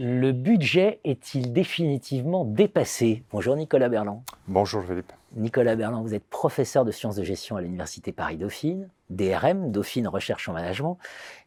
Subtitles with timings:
[0.00, 3.24] Le budget est-il définitivement dépassé?
[3.32, 4.22] Bonjour Nicolas Berland.
[4.46, 5.12] Bonjour Philippe.
[5.36, 10.48] Nicolas Berland, vous êtes professeur de sciences de gestion à l'Université Paris-Dauphine, DRM, Dauphine Recherche
[10.48, 10.98] en Management.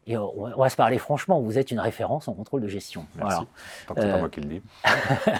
[0.08, 3.06] Et on va se parler franchement, vous êtes une référence en contrôle de gestion.
[3.14, 3.36] Merci.
[3.36, 3.46] Voilà.
[3.86, 4.62] Tant que c'est pas moi qui le dis.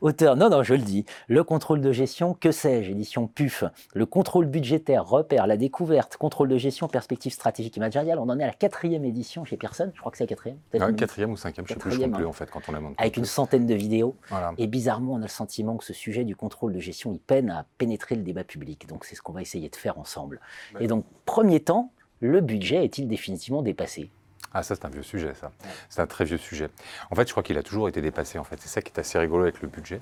[0.00, 1.04] Auteur, non, non, je le dis.
[1.26, 3.64] Le contrôle de gestion, que sais-je, édition PUF.
[3.94, 8.20] Le contrôle budgétaire, repère, la découverte, contrôle de gestion, perspective stratégique et managériale.
[8.20, 9.90] On en est à la quatrième édition chez personne.
[9.92, 10.58] Je crois que c'est la quatrième.
[10.72, 12.80] Ouais, quatrième ou cinquième, je ne sais plus, je plus en fait quand on a
[12.80, 12.94] monté.
[12.98, 14.14] Avec une centaine de vidéos.
[14.56, 17.50] Et bizarrement, on a le sentiment que ce sujet du contrôle de gestion, il peine
[17.50, 18.86] à pénétrer le débat public.
[18.88, 20.40] Donc c'est ce qu'on va essayer de faire ensemble.
[20.80, 24.10] Et donc, premier temps, le budget est-il définitivement dépassé?
[24.54, 25.52] Ah ça c'est un vieux sujet ça.
[25.88, 26.70] C'est un très vieux sujet.
[27.10, 28.56] En fait je crois qu'il a toujours été dépassé en fait.
[28.60, 30.00] C'est ça qui est assez rigolo avec le budget.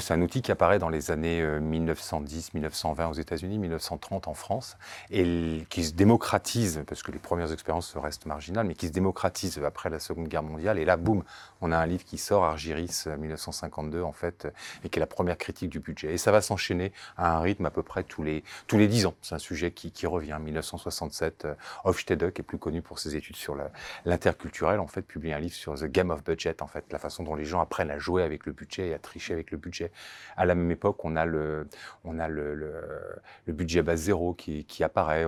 [0.00, 4.34] C'est un outil qui apparaît dans les années 1910, euh, 1920 aux États-Unis, 1930 en
[4.34, 4.76] France
[5.10, 9.60] et qui se démocratise parce que les premières expériences restent marginales mais qui se démocratise
[9.64, 11.22] après la Seconde Guerre mondiale et là boum
[11.60, 14.48] on a un livre qui sort Argiris 1952 euh, en fait
[14.84, 17.66] et qui est la première critique du budget et ça va s'enchaîner à un rythme
[17.66, 19.14] à peu près tous les tous les 10 ans.
[19.22, 20.38] C'est un sujet qui, qui revient.
[20.40, 21.46] 1967
[21.84, 23.70] Hofstede qui est plus connu pour ses études sur la
[24.04, 27.22] l'interculturel en fait publie un livre sur the game of budget en fait, la façon
[27.22, 29.92] dont les gens apprennent à jouer avec le budget et à tricher avec le budget.
[30.36, 31.68] À la même époque, on a le,
[32.04, 35.26] on a le, le, budget base zéro qui, qui apparaît.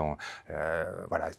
[0.51, 1.31] euh, voilà,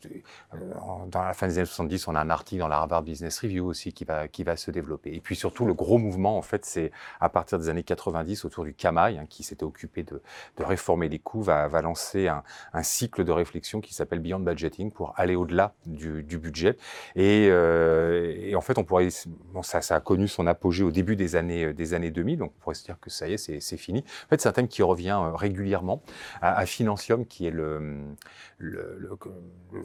[1.07, 3.65] dans la fin des années 70, on a un article dans la Harvard Business Review
[3.65, 5.13] aussi qui va, qui va se développer.
[5.13, 8.63] Et puis surtout, le gros mouvement en fait, c'est à partir des années 90 autour
[8.63, 10.21] du CAMAI, hein, qui s'était occupé de,
[10.57, 14.39] de, réformer les coûts, va, va lancer un, un cycle de réflexion qui s'appelle Beyond
[14.39, 16.77] Budgeting pour aller au-delà du, du budget.
[17.15, 19.07] Et, euh, et, en fait, on pourrait,
[19.53, 22.39] bon, ça, ça, a connu son apogée au début des années, euh, des années 2000,
[22.39, 24.03] donc on pourrait se dire que ça y est, c'est fini.
[24.25, 26.01] En fait, c'est un thème qui revient euh, régulièrement
[26.41, 28.01] à, Financium, qui est le,
[28.57, 29.15] le, le,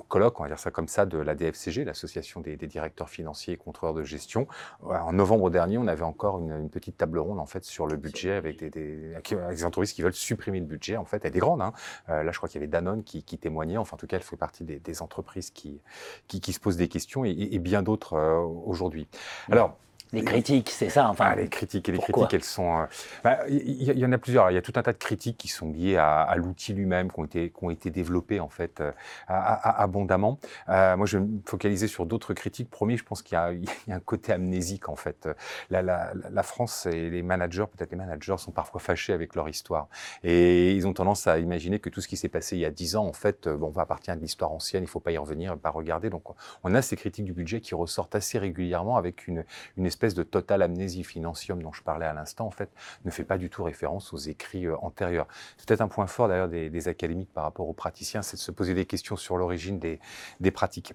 [0.08, 3.56] colloque, on va dire ça comme ça, de la DFCG, l'association des, directeurs financiers et
[3.56, 4.46] contrôleurs de gestion.
[4.82, 8.32] En novembre dernier, on avait encore une, petite table ronde en fait sur le budget
[8.32, 9.14] avec des, des,
[9.50, 10.96] des, entreprises qui veulent supprimer le budget.
[10.96, 11.62] En fait, elle est grande.
[11.62, 11.72] Hein.
[12.08, 13.76] Là, je crois qu'il y avait Danone qui, qui témoignait.
[13.76, 15.80] Enfin, en tout cas, elle fait partie des, entreprises qui,
[16.28, 19.08] qui se posent des questions et, et bien d'autres euh, aujourd'hui.
[19.50, 19.76] Alors,
[20.12, 21.08] les critiques, c'est ça.
[21.08, 22.80] Enfin, ah, les critiques et les critiques, elles sont.
[22.80, 22.86] Euh,
[23.22, 24.50] bah, il y, y, en a plusieurs.
[24.50, 27.12] Il y a tout un tas de critiques qui sont liées à, à l'outil lui-même,
[27.12, 28.92] qui ont été qui ont été développés en fait euh,
[29.28, 30.38] à, abondamment.
[30.68, 32.70] Euh, moi, je vais me focaliser sur d'autres critiques.
[32.70, 35.28] Promis, je pense qu'il y, y, a un côté amnésique en fait.
[35.70, 39.48] La, la, la France et les managers, peut-être les managers, sont parfois fâchés avec leur
[39.48, 39.88] histoire
[40.24, 42.70] et ils ont tendance à imaginer que tout ce qui s'est passé il y a
[42.70, 44.82] dix ans, en fait, bon, va appartient à de l'histoire ancienne.
[44.82, 46.10] Il faut pas y revenir, pas regarder.
[46.10, 46.24] Donc,
[46.64, 49.44] on a ces critiques du budget qui ressortent assez régulièrement avec une
[49.76, 52.70] une espèce espèce de totale amnésie financium dont je parlais à l'instant, en fait,
[53.04, 55.28] ne fait pas du tout référence aux écrits euh, antérieurs.
[55.58, 58.50] C'est peut-être un point fort d'ailleurs des, académiques par rapport aux praticiens, c'est de se
[58.50, 60.94] poser des questions sur l'origine des pratiques.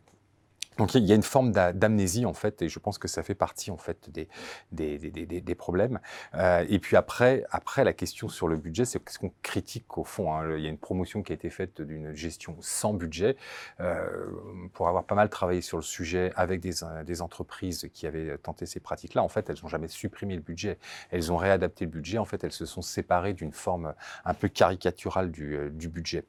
[0.78, 3.36] Donc il y a une forme d'amnésie en fait, et je pense que ça fait
[3.36, 4.28] partie en fait des,
[4.72, 6.00] des, des, des, des problèmes.
[6.34, 10.03] Euh, et puis après, après la question sur le budget, c'est ce qu'on critique au
[10.03, 10.34] fond.
[10.34, 10.56] Hein.
[10.58, 13.35] Il y a une promotion qui a été faite d'une gestion sans budget.
[13.80, 14.28] Euh,
[14.74, 16.74] pour avoir pas mal travaillé sur le sujet avec des,
[17.06, 20.78] des entreprises qui avaient tenté ces pratiques-là, en fait, elles n'ont jamais supprimé le budget.
[21.12, 22.18] Elles ont réadapté le budget.
[22.18, 23.94] En fait, elles se sont séparées d'une forme
[24.25, 26.25] un peu caricaturale du, euh, du budget.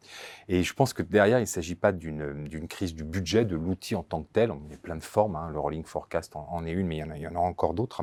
[0.49, 3.95] Et je pense que derrière, il ne s'agit pas d'une crise du budget, de l'outil
[3.95, 4.53] en tant que tel.
[4.67, 5.35] Il y a plein de formes.
[5.35, 5.49] Hein.
[5.51, 7.37] Le rolling forecast en, en, est une, mais il y en a, il y en
[7.37, 8.03] a encore d'autres.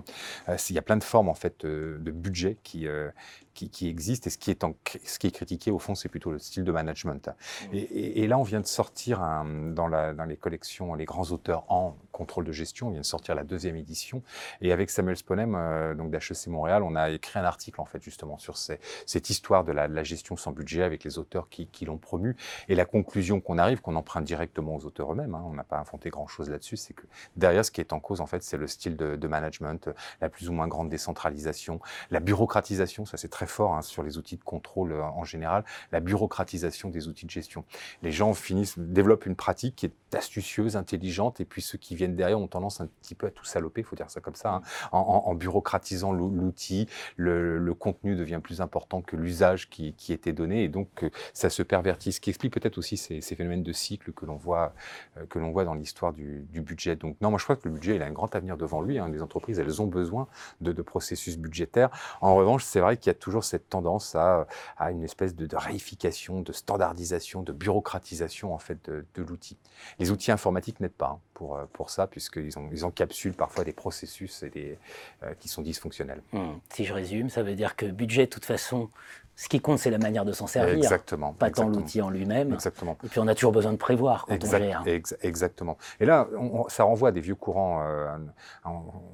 [0.49, 3.11] Euh, il y a plein de formes en fait euh, de budget qui, euh,
[3.53, 4.27] qui, qui existent.
[4.27, 6.63] Et ce qui est, en, ce qui est critiqué au fond, c'est plutôt le style
[6.63, 7.27] de management.
[7.27, 7.75] Mmh.
[7.75, 11.05] Et, et, et, là, on vient de sortir un, dans, la, dans les collections, les
[11.05, 12.87] grands auteurs en contrôle de gestion.
[12.87, 14.23] On vient de sortir la deuxième édition.
[14.61, 18.01] Et avec Samuel Sponem, euh, donc d'HEC Montréal, on a écrit un article en fait
[18.01, 21.49] justement sur ces, cette histoire de la, de la, gestion sans budget avec les auteurs
[21.49, 22.35] qui, qui l'ont promu.
[22.67, 25.35] Et la conclusion qu'on arrive, qu'on emprunte directement aux auteurs eux-mêmes.
[25.35, 26.77] Hein, on n'a pas inventé grand-chose là-dessus.
[26.77, 27.03] C'est que
[27.35, 29.89] derrière, ce qui est en cause, en fait, c'est le style de, de, management,
[30.21, 31.79] la plus ou moins grande décentralisation,
[32.11, 33.05] la bureaucratisation.
[33.05, 35.63] Ça, c'est très fort hein, sur les outils de contrôle euh, en général.
[35.91, 37.63] La bureaucratisation des outils de gestion.
[38.01, 42.15] Les gens finissent, développent une pratique qui est astucieuse, intelligente, et puis ceux qui viennent
[42.15, 44.55] derrière ont tendance un petit peu à tout saloper, il faut dire ça comme ça,
[44.55, 44.61] hein,
[44.91, 46.87] en, bureaucratisant l'outil,
[47.17, 51.63] le, contenu devient plus important que l'usage qui, était donné, et donc euh, ça se
[51.63, 54.73] pervertit, ce qui explique peut-être aussi ces, phénomènes de cycle que l'on voit,
[55.17, 56.95] euh, que voit dans l'histoire du, du, budget.
[56.95, 58.99] Donc non, moi je crois que le budget il a un grand avenir devant lui.
[58.99, 59.09] Hein.
[59.09, 60.27] Les entreprises, elles ont besoin
[60.61, 61.89] de, de processus budgétaires.
[62.21, 64.45] En revanche, c'est vrai qu'il y a toujours toujours cette tendance à,
[64.77, 69.57] à une espèce de, de, réification, de standardisation, de bureaucratisation en fait de, de l'outil.
[69.97, 73.73] Les outils informatiques n'aident pas hein, pour, pour ça, puisqu'ils ont, ils encapsulent parfois des
[73.73, 74.77] processus et des,
[75.23, 76.21] euh, qui sont dysfonctionnels.
[76.33, 76.59] Hum.
[76.69, 78.89] Si je résume, ça veut dire que budget, de toute façon,
[79.35, 80.75] ce qui compte, c'est la manière de s'en servir.
[80.75, 81.33] Exactement.
[81.33, 81.73] Pas exactement.
[81.73, 82.53] tant l'outil en lui-même.
[82.53, 82.97] Exactement.
[83.03, 84.83] Et puis on a toujours besoin de prévoir quand exact, on gère.
[84.85, 85.77] Ex exactement.
[85.99, 87.81] Et là, on, ça renvoie à des vieux courants.
[87.83, 88.15] Euh,
[88.63, 89.12] on,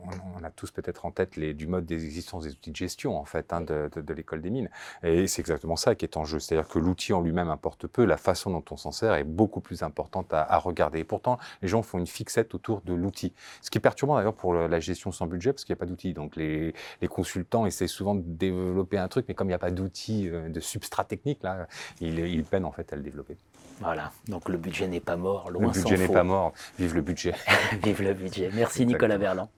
[0.49, 3.25] a tous peut-être en tête les, du mode des existences des outils de gestion, en
[3.25, 4.69] fait, hein, de, de, de l'école des mines.
[5.03, 6.39] Et c'est exactement ça qui est en jeu.
[6.39, 9.61] C'est-à-dire que l'outil en lui-même importe peu, la façon dont on s'en sert est beaucoup
[9.61, 10.99] plus importante à, à, regarder.
[10.99, 13.33] Et pourtant, les gens font une fixette autour de l'outil.
[13.61, 15.85] Ce qui est perturbant d'ailleurs pour la gestion sans budget, parce qu'il n'y a pas
[15.85, 16.13] d'outil.
[16.13, 19.59] Donc les, les, consultants essaient souvent de développer un truc, mais comme il n'y a
[19.59, 21.67] pas d'outil euh, de substance technique, là,
[22.01, 23.37] il, il, peine en fait à le développer.
[23.79, 27.01] Voilà, donc le budget n'est pas mort, loin Le budget n'est pas mort, vive le
[27.01, 27.33] budget.
[27.83, 28.49] vive le budget.
[28.53, 28.85] Merci.
[28.85, 29.49] Nicolas Verland.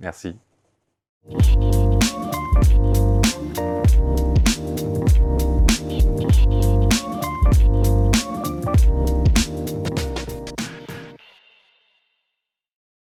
[0.00, 0.36] Merci.